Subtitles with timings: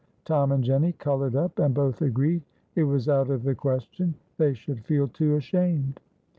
[0.25, 2.41] Tom and Jenny colored up, and both agreed
[2.73, 5.99] it was out of the question they should feel too ashamed.